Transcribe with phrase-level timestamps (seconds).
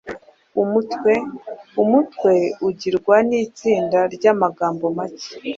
[0.63, 1.11] Umutwe:
[1.81, 2.33] Umutwe
[2.67, 5.33] ugirwa n’itsinda ry’amagambo make